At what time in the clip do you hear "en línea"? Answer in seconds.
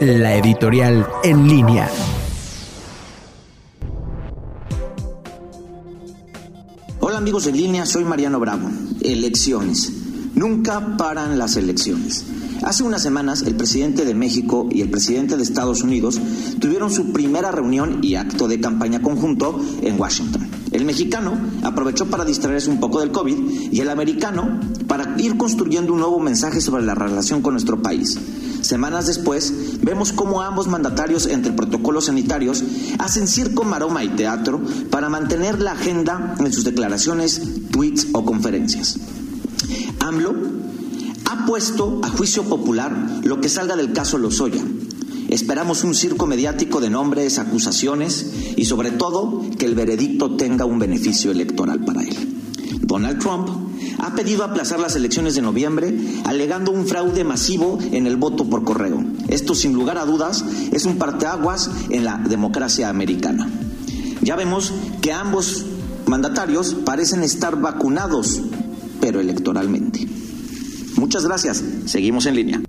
1.22-1.88, 7.46-7.86, 72.26-72.62